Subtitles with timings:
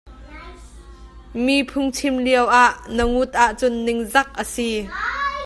[1.43, 4.69] Mi phungchim lioah na ngut ahcun ningzak a si.